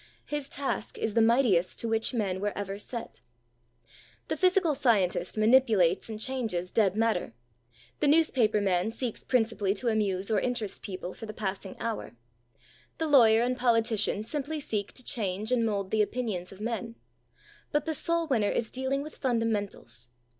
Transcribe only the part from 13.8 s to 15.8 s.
tician simply seek to change and